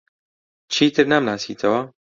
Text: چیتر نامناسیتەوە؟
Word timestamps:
چیتر 0.73 1.05
نامناسیتەوە؟ 1.11 1.81